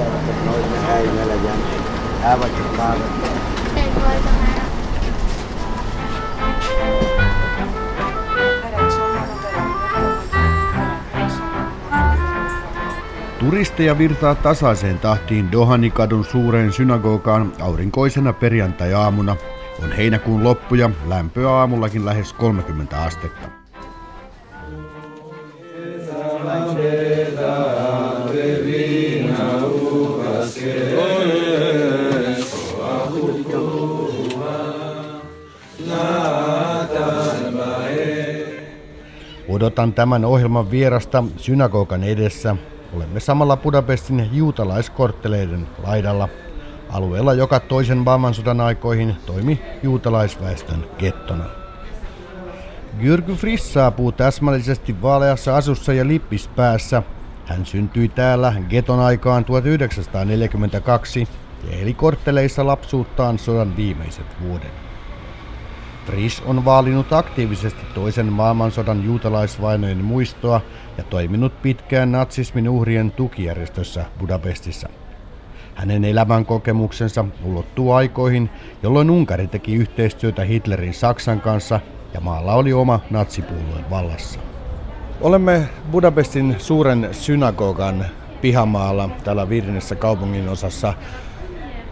[0.00, 0.70] Noin.
[13.40, 19.36] Turisteja virtaa tasaiseen tahtiin Dohanikadun suureen synagogaan aurinkoisena perjantai-aamuna.
[19.84, 23.59] On heinäkuun loppu ja lämpöä aamullakin lähes 30 astetta.
[39.60, 42.56] Odotan tämän ohjelman vierasta synagogan edessä.
[42.92, 46.28] Olemme samalla Budapestin juutalaiskortteleiden laidalla,
[46.90, 51.44] alueella, joka toisen maailmansodan aikoihin toimi juutalaisväestön gettona.
[53.00, 57.02] Jyrky Friss saapuu täsmällisesti vaaleassa asussa ja lippis päässä.
[57.46, 61.28] Hän syntyi täällä geton aikaan 1942
[61.70, 64.89] ja eli kortteleissa lapsuuttaan sodan viimeiset vuodet.
[66.06, 70.60] Frisch on vaalinut aktiivisesti toisen maailmansodan juutalaisvainojen muistoa
[70.98, 74.88] ja toiminut pitkään natsismin uhrien tukijärjestössä Budapestissa.
[75.74, 78.50] Hänen elämän kokemuksensa ulottuu aikoihin,
[78.82, 81.80] jolloin Unkari teki yhteistyötä Hitlerin Saksan kanssa
[82.14, 84.40] ja maalla oli oma natsipuolueen vallassa.
[85.20, 88.06] Olemme Budapestin suuren synagogan
[88.40, 90.94] pihamaalla täällä viidennessä kaupungin osassa.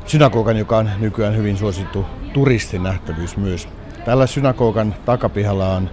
[0.07, 3.69] Synagogan, joka on nykyään hyvin suosittu turistinähtävyys myös.
[4.09, 5.91] Tällä synagogan takapihalla on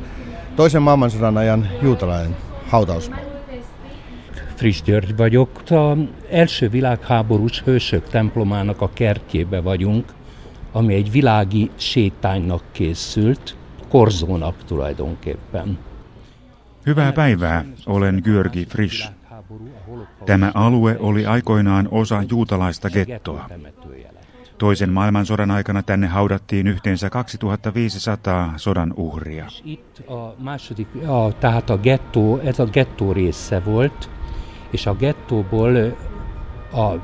[0.55, 3.19] toisen maailmansodan ajan juutalainen hautausmaa.
[4.55, 5.49] Friss György vagyok.
[5.71, 5.97] A
[6.29, 10.13] első világháborús hősök templomának a kertjébe vagyunk,
[10.73, 13.55] ami egy világi sétánynak készült,
[13.89, 15.77] korzónak tulajdonképpen.
[16.85, 19.11] Hyvää päivää, olen Györgi Frisch.
[20.25, 23.49] Tämä alue oli aikoinaan osa juutalaista gettoa.
[24.57, 29.45] Toisen maailmansodan aikana tänne haudattiin yhteensä 2500 sodan uhria.
[29.63, 34.09] Itt a második, a, tehát a gettó, ez a gettó része volt,
[34.71, 35.75] és a gettóból
[36.73, 36.99] a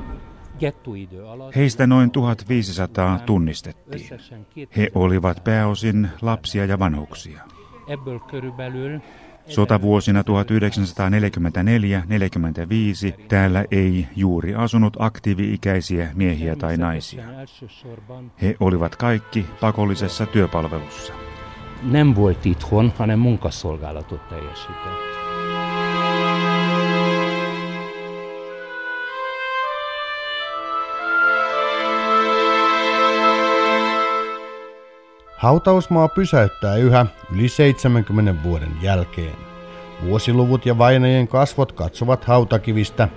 [0.60, 4.20] gettóidő alatt Heistä noin 1500 tunnistettiin.
[4.76, 7.46] He olivat pääosin lapsia ja vanhuksia.
[7.88, 9.02] ebből körülbelül
[9.56, 10.26] Sotavuosina 1944-45
[13.28, 17.24] täällä ei juuri asunut aktiivi-ikäisiä miehiä tai naisia.
[18.42, 21.14] He olivat kaikki pakollisessa työpalvelussa.
[21.84, 25.11] nem volt itthon, hanem munkaszolgálatot teljesített.
[35.42, 39.36] Hautausmaa pysäyttää yhä yli 70 vuoden jälkeen.
[40.06, 43.08] Vuosiluvut ja vainajien kasvot katsovat hautakivistä.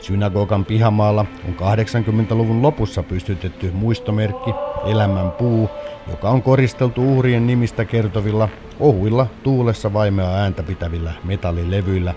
[0.00, 4.50] Synagogan pihamaalla on 80-luvun lopussa pystytetty muistomerkki
[4.86, 5.70] Elämän puu,
[6.10, 8.48] joka on koristeltu uhrien nimistä kertovilla
[8.80, 12.14] ohuilla tuulessa vaimea ääntä pitävillä metallilevyillä.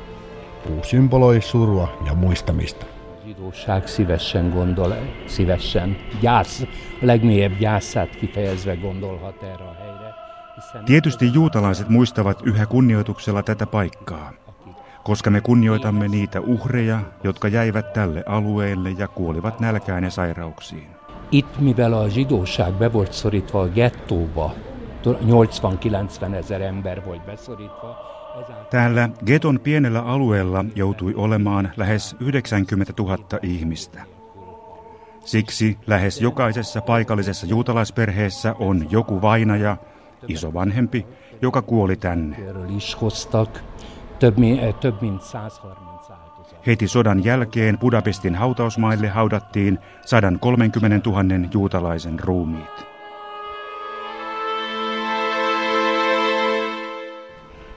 [0.67, 2.98] Puu symboloi surua ja muistamista.
[3.29, 4.95] Zsidóság szívesen gondol,
[5.25, 6.61] szívesen gyász,
[7.01, 10.15] a legmélyebb gyászát kifejezve gondolhat erre a helyre.
[10.55, 14.33] Hiszen Tietysti juutalaiset muistavat yhä kunnioituksella tätä paikkaa,
[15.03, 20.87] koska me kunnioitamme niitä uhreja, jotka jäivät tälle alueelle ja kuolivat nälkään ja sairauksiin.
[21.31, 24.53] Itt, mivel a zsidóság be volt szorítva a gettóba,
[25.03, 28.18] 80-90 ezer ember volt beszorítva,
[28.69, 34.01] Täällä Geton pienellä alueella joutui olemaan lähes 90 000 ihmistä.
[35.25, 39.77] Siksi lähes jokaisessa paikallisessa juutalaisperheessä on joku vainaja,
[40.27, 41.07] isovanhempi,
[41.41, 42.35] joka kuoli tänne.
[42.35, 43.59] erről is hoztak
[44.19, 46.67] több, mi- több mint 130 áldozat.
[46.67, 51.23] Heti sodan jälkeen Budapestin hautausmaille haudattiin 130 000
[51.53, 52.88] juutalaisen ruumiit.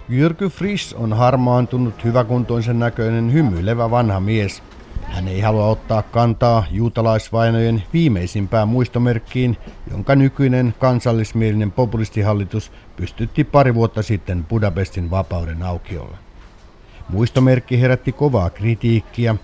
[0.09, 4.63] Jyrky Frisch on harmaantunut hyväkuntoisen näköinen hymyilevä vanha mies.
[5.03, 9.57] Hän ei halua ottaa kantaa juutalaisvainojen viimeisimpään muistomerkkiin,
[9.91, 16.17] jonka nykyinen kansallismielinen populistihallitus pystytti pari vuotta sitten Budapestin vapauden aukiolle.
[17.09, 19.35] Muistomerkki herätti kovaa kritiikkiä,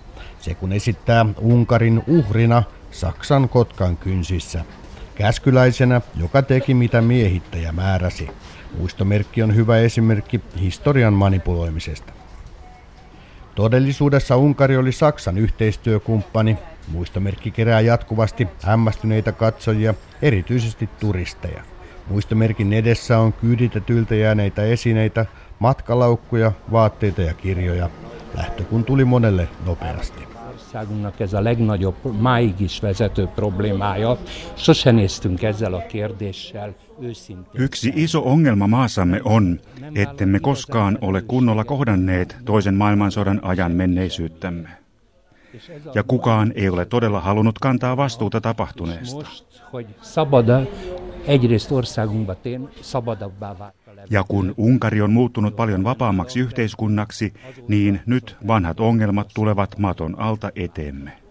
[0.41, 4.65] se kun esittää Unkarin uhrina Saksan kotkan kynsissä.
[5.15, 8.31] Käskyläisenä, joka teki mitä miehittäjä määräsi.
[8.79, 12.13] Muistomerkki on hyvä esimerkki historian manipuloimisesta.
[13.55, 16.59] Todellisuudessa Unkari oli Saksan yhteistyökumppani.
[16.93, 21.63] Muistomerkki kerää jatkuvasti hämmästyneitä katsojia, erityisesti turisteja.
[22.07, 25.27] Muistomerkin edessä on kyyditetyiltä jääneitä esineitä,
[25.59, 27.91] matkalaukkuja, vaatteita ja kirjoja.
[28.37, 30.29] Lähtö kun tuli monelle nopeasti.
[30.69, 34.19] országunknak ez a legnagyobb, máig is vezető problémája.
[34.85, 36.75] Néztünk ezzel a kérdéssel.
[37.55, 39.61] Yksi iso ongelma maassamme on,
[39.95, 44.69] ettemme koskaan ole kunnolla kohdanneet toisen maailmansodan ajan menneisyyttämme.
[45.95, 49.27] Ja kukaan ei ole todella halunnut kantaa vastuuta tapahtuneesta.
[54.11, 57.35] Ja kun Unkari on muuttunut paljon vapaammaksi yhteiskunnaksi,
[57.69, 61.28] niin nyt vanhat ongelmat tulevat maton alta eteemme.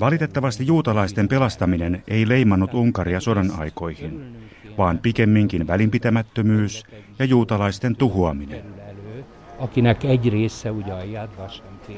[0.00, 4.36] Valitettavasti juutalaisten pelastaminen ei leimannut Unkaria sodan aikoihin,
[4.78, 6.84] vaan pikemminkin välinpitämättömyys
[7.18, 8.64] ja juutalaisten tuhoaminen.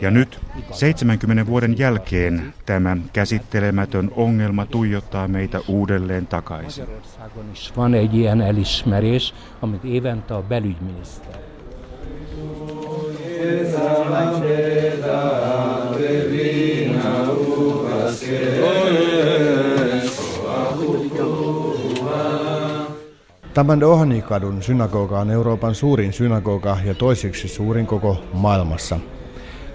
[0.01, 0.41] Ja nyt
[0.71, 6.85] 70 vuoden jälkeen tämä käsittelemätön ongelma tuijottaa meitä uudelleen takaisin.
[7.77, 11.35] Van egy ilyen elismerés, amit évente a belügyminiszter.
[23.55, 29.01] Tämän Dohanikadun synagoga on Euroopan suurin synagoga ja toiseksi suurin koko maailmassa.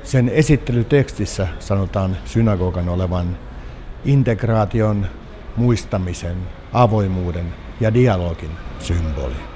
[0.04, 3.38] Sen esittelytekstissä sanotaan synagogan olevan
[4.06, 5.08] integraation,
[5.56, 6.38] muistamisen,
[6.74, 7.46] avoimuuden
[7.80, 9.53] ja dialogin symboli.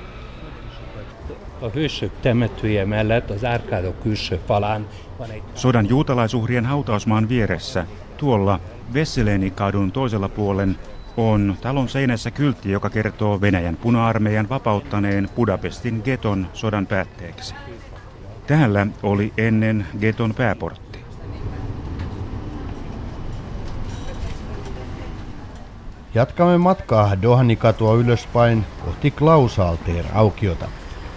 [1.62, 4.88] A hősök temetője mellett az árkádok külső falán
[5.18, 5.42] van egy...
[5.56, 7.86] Sodan juutalaisuhrien hautausmaan vieressä,
[8.18, 8.60] tuolla
[8.94, 10.78] Vesseleni kadun toisella puolen,
[11.18, 17.56] on talon seinässä kyltti, joka kertoo Venäjän puna-armeijan vapauttaneen Budapestin geton sodan päätteeksi.
[18.48, 21.00] Täällä oli ennen geton pääportti.
[26.14, 30.66] Jatkamme matkaa Dohanikatua ylöspäin kohti Klausalteer aukiota.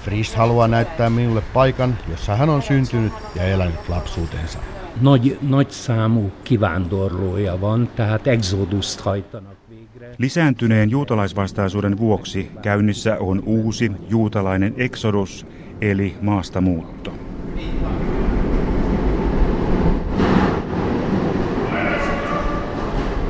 [0.04, 4.58] Fris haluaa näyttää minulle paikan, jossa hän on syntynyt ja elänyt lapsuutensa.
[5.00, 10.14] Nagy, nagy számú kivándorlója van, tehát exodust hajtanak végre.
[10.18, 15.46] Lisääntyneen juutalaisvastaisuuden vuoksi käynnissä on uusi juutalainen exodus,
[15.80, 17.12] eli maastamuutto.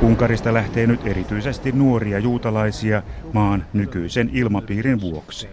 [0.01, 3.03] Unkarista lähtee nyt erityisesti nuoria juutalaisia
[3.33, 5.47] maan nykyisen ilmapiirin vuoksi.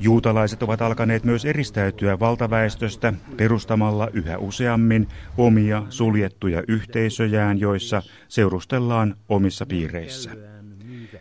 [0.00, 5.08] Juutalaiset ovat alkaneet myös eristäytyä valtaväestöstä perustamalla yhä useammin
[5.38, 10.30] omia suljettuja yhteisöjään, joissa seurustellaan omissa piireissä.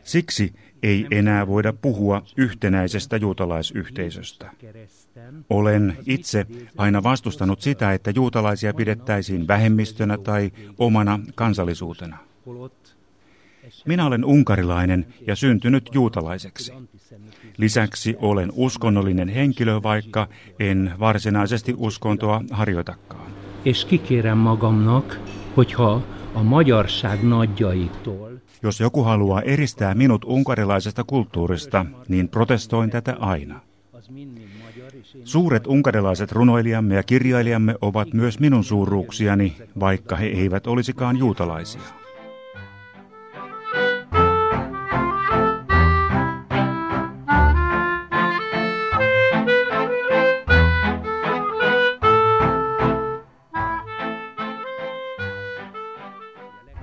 [0.03, 0.53] Siksi
[0.83, 4.51] ei enää voida puhua yhtenäisestä juutalaisyhteisöstä.
[5.49, 6.45] Olen itse
[6.77, 12.17] aina vastustanut sitä, että juutalaisia pidettäisiin vähemmistönä tai omana kansallisuutena.
[13.85, 16.73] Minä olen unkarilainen ja syntynyt juutalaiseksi.
[17.57, 20.27] Lisäksi olen uskonnollinen henkilö, vaikka
[20.59, 23.31] en varsinaisesti uskontoa harjoitakaan.
[23.65, 25.19] És kikérem magamnak,
[25.55, 26.01] hogyha
[26.33, 33.61] a magyarság nagyjaitól Jos joku haluaa eristää minut unkarilaisesta kulttuurista, niin protestoin tätä aina.
[35.23, 41.81] Suuret unkarilaiset runoilijamme ja kirjailijamme ovat myös minun suuruuksiani, vaikka he eivät olisikaan juutalaisia.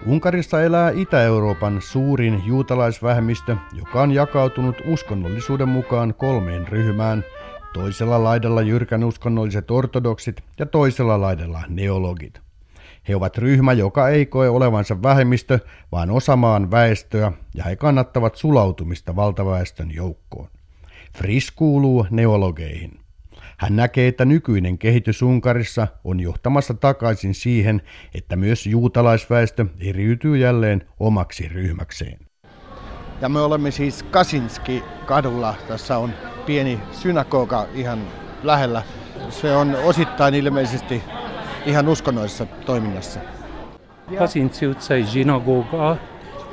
[0.07, 7.25] Unkarissa elää Itä-Euroopan suurin juutalaisvähemmistö, joka on jakautunut uskonnollisuuden mukaan kolmeen ryhmään.
[7.73, 12.41] Toisella laidalla jyrkän uskonnolliset ortodoksit ja toisella laidalla neologit.
[13.09, 15.59] He ovat ryhmä, joka ei koe olevansa vähemmistö,
[15.93, 20.49] vaan osa maan väestöä, ja he kannattavat sulautumista valtaväestön joukkoon.
[21.19, 23.04] Fris kuuluu neologeihin.
[23.59, 27.83] Hän näkee, että nykyinen kehitys Unkarissa on johtamassa takaisin siihen,
[28.15, 32.19] että myös juutalaisväestö eriytyy jälleen omaksi ryhmäkseen.
[33.21, 35.55] Ja me olemme siis Kasinski kadulla.
[35.69, 36.13] Tässä on
[36.47, 37.99] pieni synagoga ihan
[38.43, 38.83] lähellä.
[39.31, 41.03] Se on osittain ilmeisesti
[41.67, 43.21] ihan uskonnollisessa toiminnassa.
[44.19, 45.97] Kazinci utcai zsinagóga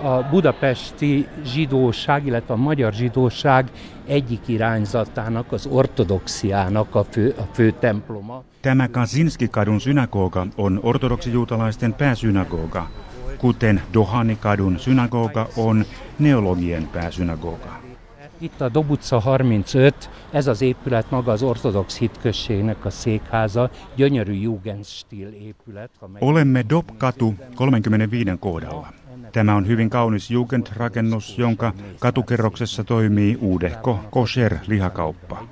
[0.03, 3.69] a budapesti zsidóság, illetve a magyar zsidóság
[4.11, 8.43] egyik irányzatának, az ortodoxiának a fő, a fő temploma.
[8.61, 12.89] Tämä Kazinski-kadun synagoga on ortodoksijuutalaisten pääsynagoga,
[13.37, 15.85] kuten Dohanikadun synagoga on
[16.19, 17.80] neologien pääsynagoga.
[18.41, 25.27] Itt a Dobutca 35, ez az épület maga az ortodox hitközségnek a székháza, gyönyörű Jugendstil
[25.27, 25.89] épület.
[26.19, 28.93] Olemme Dobkatu 35 kohdalla.
[29.31, 35.47] Tämä on hyvin kaunis Jugendrakennus, jonka katukerroksessa toimii uudehko kosher-lihakauppa.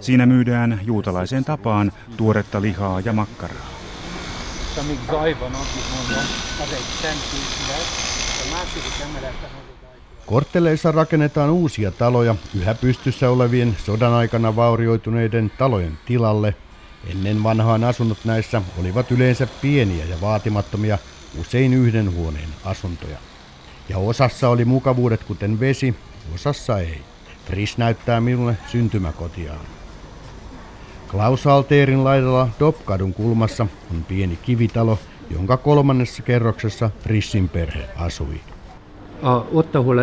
[0.00, 3.66] Siinä myydään juutalaiseen tapaan tuoretta lihaa ja makkaraa.
[4.80, 6.26] Amíg zaj van, addig mondom,
[6.62, 7.88] az egy szent épület,
[8.42, 9.79] a második emeleten az egy
[10.26, 16.54] Kortteleissa rakennetaan uusia taloja yhä pystyssä olevien sodan aikana vaurioituneiden talojen tilalle.
[17.10, 20.98] Ennen vanhaan asunnot näissä olivat yleensä pieniä ja vaatimattomia,
[21.40, 23.18] usein yhden huoneen asuntoja.
[23.88, 25.94] Ja osassa oli mukavuudet kuten vesi,
[26.34, 27.00] osassa ei.
[27.44, 29.66] Tris näyttää minulle syntymäkotiaan.
[31.10, 34.98] Klaus Alteerin laidalla Dopkadun kulmassa on pieni kivitalo,
[35.30, 38.40] jonka kolmannessa kerroksessa Trissin perhe asui.
[39.22, 39.98] A, ott, ahol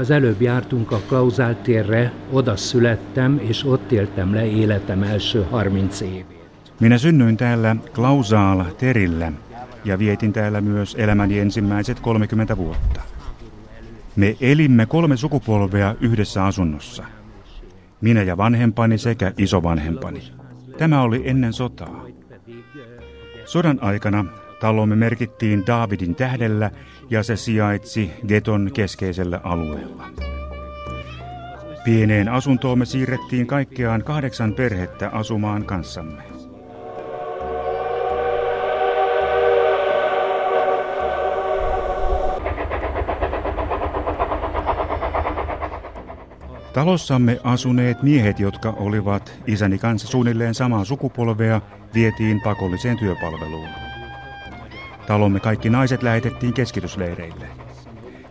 [0.00, 6.00] az előbb jártunk a Klauzál térre, oda születtem, és ott éltem le életem első 30
[6.00, 6.26] évét.
[6.80, 9.32] Minä synnyin täällä Klausaal Terillä
[9.84, 13.00] ja vietin täällä myös elämäni ensimmäiset 30 vuotta.
[14.16, 17.04] Me elimme kolme sukupolvea yhdessä asunnossa.
[18.00, 20.22] Minä ja vanhempani sekä isovanhempani.
[20.78, 22.06] Tämä oli ennen sotaa.
[23.44, 24.24] Sodan aikana
[24.62, 26.70] talomme merkittiin Daavidin tähdellä
[27.10, 30.04] ja se sijaitsi geton keskeisellä alueella.
[31.84, 36.22] Pieneen asuntoomme siirrettiin kaikkeaan kahdeksan perhettä asumaan kanssamme.
[46.72, 51.60] Talossamme asuneet miehet, jotka olivat isäni kanssa suunnilleen samaa sukupolvea,
[51.94, 53.81] vietiin pakolliseen työpalveluun.
[55.06, 57.46] Talomme kaikki naiset lähetettiin keskitysleireille.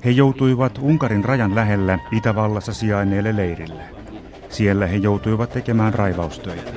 [0.05, 3.83] He joutuivat Unkarin rajan lähellä Itävallassa sijainneelle leirille.
[4.49, 6.71] Siellä he joutuivat tekemään raivaustöitä.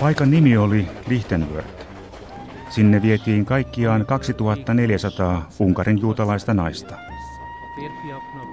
[0.00, 1.86] Paikan nimi oli Lichtenwörth.
[2.70, 6.94] Sinne vietiin kaikkiaan 2400 Unkarin juutalaista naista.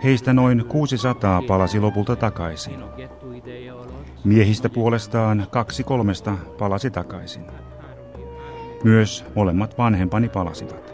[0.03, 2.79] Heistä noin 600 palasi lopulta takaisin.
[4.23, 7.43] Miehistä puolestaan kaksi kolmesta palasi takaisin.
[8.83, 10.93] Myös molemmat vanhempani palasivat.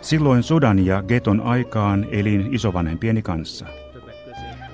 [0.00, 3.66] Silloin sodan ja geton aikaan elin isovanhempieni kanssa.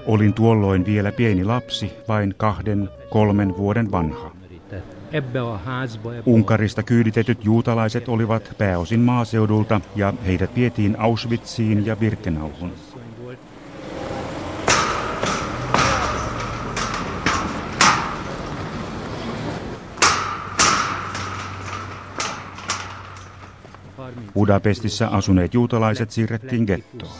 [0.06, 4.30] Olin tuolloin vielä pieni lapsi, vain kahden, kolmen vuoden vanha.
[6.26, 12.72] Unkarista kyyditetyt juutalaiset olivat pääosin maaseudulta ja heidät vietiin Auschwitziin ja Birkenauhun.
[24.34, 27.12] Budapestissa asuneet juutalaiset siirrettiin gettoon.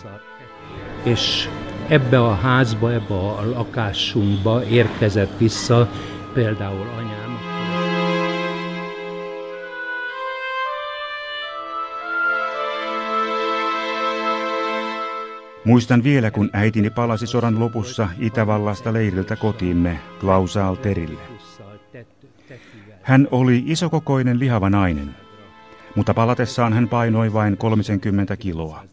[1.91, 5.87] Ebbe a házba, ebbe a lakásunkba érkezett vissza
[6.35, 7.39] például anyám.
[15.65, 21.21] Muistan vielä, kun äitini palasi sodan lopussa Itävallasta leiriltä kotiimme Klausalterille.
[23.03, 25.15] Hän oli isokokoinen lihava nainen,
[25.95, 28.85] mutta palatessaan hän painoi vain 30 kiloa.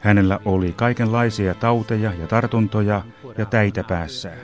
[0.00, 3.02] Hänellä oli kaikenlaisia tauteja ja tartuntoja
[3.38, 4.38] ja täitä päässään.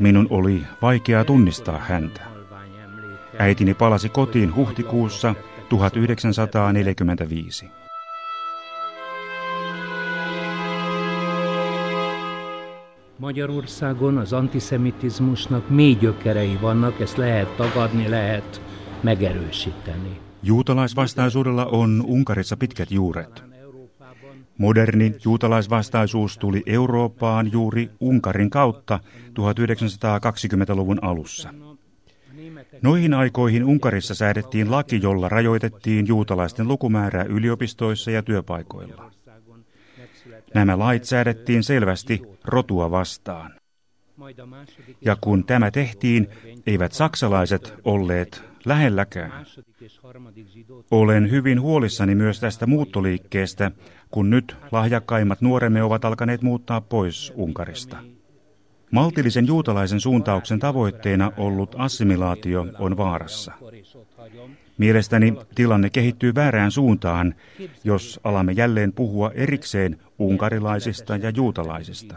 [0.00, 2.20] Minun oli vaikea tunnistaa häntä.
[3.38, 5.34] Äitini palasi kotiin huhtikuussa
[5.68, 7.70] 1945.
[13.18, 18.60] Magyarországon az antiszemitizmusnak mély gyökerei vannak, ezt lehet tagadni, lehet
[19.02, 20.20] megerősíteni.
[20.42, 23.44] Juutalaisvastaisuudella on Unkarissa pitkät juuret.
[24.56, 29.00] Moderni juutalaisvastaisuus tuli Eurooppaan juuri Unkarin kautta
[29.40, 31.54] 1920-luvun alussa.
[32.82, 39.15] Noihin aikoihin Unkarissa säädettiin laki, jolla rajoitettiin juutalaisten lukumäärää yliopistoissa ja työpaikoilla.
[40.54, 43.54] Nämä lait säädettiin selvästi rotua vastaan.
[45.00, 46.28] Ja kun tämä tehtiin,
[46.66, 49.46] eivät saksalaiset olleet lähelläkään.
[50.90, 53.70] Olen hyvin huolissani myös tästä muuttoliikkeestä,
[54.10, 57.96] kun nyt lahjakkaimmat nuoremme ovat alkaneet muuttaa pois Unkarista.
[58.90, 63.52] Maltillisen juutalaisen suuntauksen tavoitteena ollut assimilaatio on vaarassa.
[64.78, 67.34] Mielestäni tilanne kehittyy väärään suuntaan,
[67.84, 72.14] jos alamme jälleen puhua erikseen unkarilaisista ja juutalaisista.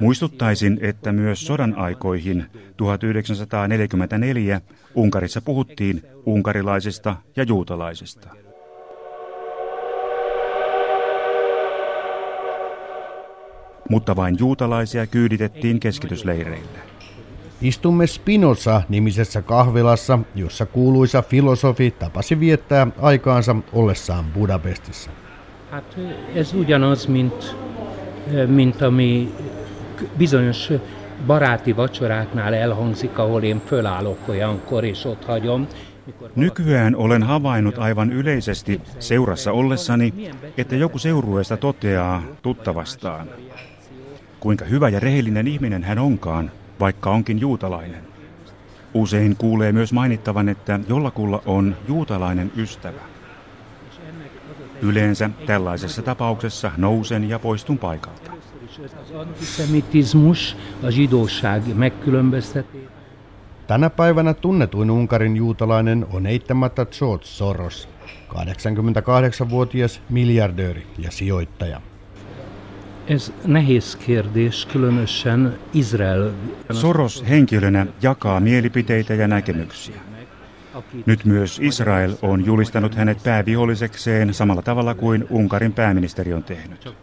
[0.00, 2.44] Muistuttaisin, että myös sodan aikoihin
[2.76, 4.60] 1944
[4.94, 8.28] Unkarissa puhuttiin unkarilaisista ja juutalaisista.
[13.88, 16.78] Mutta vain juutalaisia kyyditettiin keskitysleireille.
[17.60, 25.10] Istumme Spinoza-nimisessä kahvilassa, jossa kuuluisa filosofi tapasi viettää aikaansa ollessaan Budapestissa.
[25.70, 25.96] Hát
[26.34, 27.56] ez ugyanaz, mint,
[28.46, 29.28] mint ami
[30.18, 30.72] bizonyos
[31.26, 35.66] baráti vacsoráknál elhangzik, ahol én fölállok olyankor, és ott hagyom.
[36.34, 40.14] Nykyään olen havainnut aivan yleisesti seurassa ollessani,
[40.56, 43.28] että joku seurueesta toteaa tuttavastaan.
[44.40, 48.04] Kuinka hyvä ja rehellinen ihminen hän onkaan, vaikka onkin juutalainen.
[48.94, 53.00] Usein kuulee myös mainittavan, että jollakulla on juutalainen ystävä.
[54.82, 58.30] Yleensä tällaisessa tapauksessa nousen ja poistun paikalta.
[63.66, 67.88] Tänä päivänä tunnetuin Unkarin juutalainen on eittämättä George Soros,
[68.28, 71.80] 88-vuotias miljardööri ja sijoittaja.
[73.08, 76.30] Ez nehéz kérdés, különösen Izrael.
[76.70, 79.94] Soros henkilönä jakaa mielipiteitä ja näkemyksiä.
[81.06, 86.94] Nyt myös Israel on julistanut hänet päävihollisekseen samalla tavalla kuin Unkarin pääministeri on tehnyt.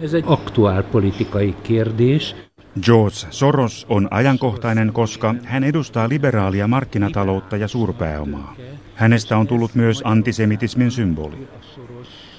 [0.00, 2.36] Ez egy aktuálpolitikai kérdés.
[2.82, 8.56] George Soros on ajankohtainen, koska hän edustaa liberaalia markkinataloutta ja suurpääomaa.
[8.94, 11.48] Hänestä on tullut myös antisemitismin symboli.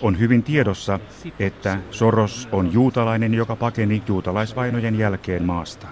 [0.02, 1.00] On hyvin tiedossa,
[1.40, 5.88] että Soros on juutalainen, joka pakeni juutalaisvainojen jälkeen maasta.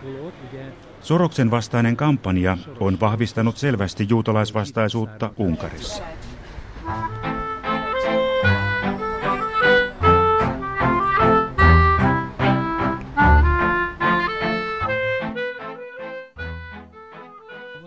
[1.02, 6.04] Soroksen vastainen kampanja on vahvistanut selvästi juutalaisvastaisuutta Unkarissa.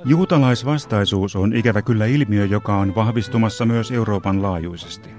[0.04, 5.17] Juutalaisvastaisuus on ikävä kyllä ilmiö, joka on vahvistumassa myös Euroopan laajuisesti.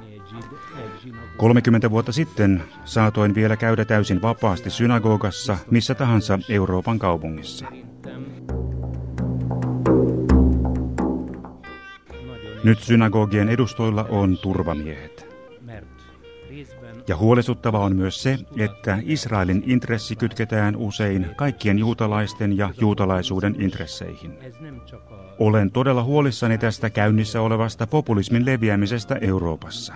[1.38, 7.66] 30 vuotta sitten saatoin vielä käydä täysin vapaasti synagogassa missä tahansa Euroopan kaupungissa.
[12.64, 15.30] Nyt synagogien edustoilla on turvamiehet.
[17.08, 24.34] Ja huolestuttava on myös se, että Israelin intressi kytketään usein kaikkien juutalaisten ja juutalaisuuden intresseihin.
[25.40, 29.94] Olen todella huolissani tästä käynnissä olevasta populismin leviämisestä Euroopassa.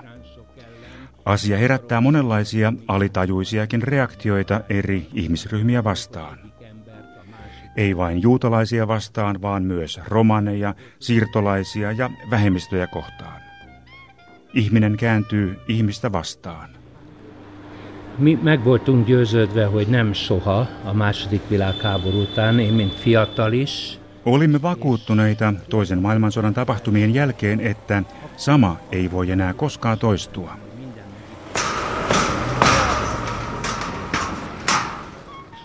[1.26, 6.38] Asia herättää monenlaisia alitajuisiakin reaktioita eri ihmisryhmiä vastaan.
[7.78, 13.42] Ei vain juutalaisia vastaan, vaan myös romaneja, siirtolaisia ja vähemmistöjä kohtaan.
[14.54, 16.70] Ihminen kääntyy ihmistä vastaan.
[18.18, 24.00] Mi meg voltunk győződve, hogy nem soha a második világháború után, én mint fiatal is,
[24.26, 28.04] Olimme vakuuttuneita toisen maailmansodan tapahtumien jälkeen, että
[28.38, 30.63] sama ei voi enää koskaan toistua.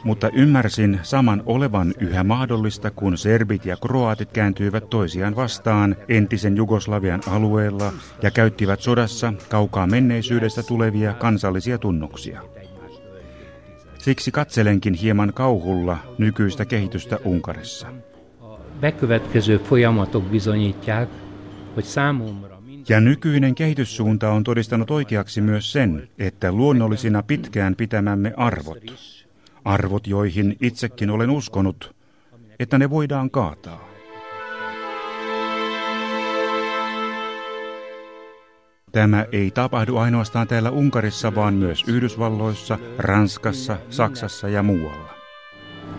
[0.09, 7.21] Mutta ymmärsin saman olevan yhä mahdollista, kun serbit ja kroatit kääntyivät toisiaan vastaan entisen Jugoslavian
[7.27, 7.93] alueella
[8.23, 12.43] ja käyttivät sodassa kaukaa menneisyydestä tulevia kansallisia tunnuksia.
[13.99, 17.87] Siksi katselenkin hieman kauhulla nykyistä kehitystä Unkarissa.
[18.81, 21.09] bekövetkező folyamatok bizonyítják,
[21.75, 28.79] hogy számomra Ja nykyinen kehityssuunta on todistanut oikeaksi myös sen, että luonnollisina pitkään pitämämme arvot,
[29.69, 31.97] arvot joihin itsekin olen uskonut,
[32.59, 33.89] että ne voidaan kaataa.
[38.93, 45.19] Tämä ei tapahdu ainoastaan täällä Unkarissa, vaan myös Yhdysvalloissa, Ranskassa, Saksassa ja muualla.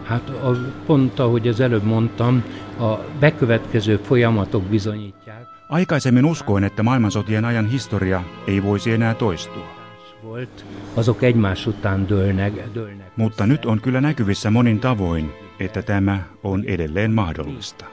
[0.03, 0.55] Hát a,
[0.88, 2.41] pont ahogy az előbb mondtam,
[2.79, 9.79] a bekövetkező folyamatok bizonyítják, Aikaisemmin uskoin, että maailmansotien ajan historia ei voisi enää toistua.
[10.21, 13.15] Volt, azok egymás után dőlnek, dőlnek.
[13.15, 17.86] Mutta nyt on kyllä näkyvissä monin tavoin, että tämä on edelleen mahdollista.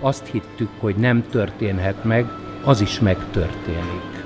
[0.00, 2.26] Azt hittük, hogy nem történhet meg,
[2.64, 4.17] az is megtörténik.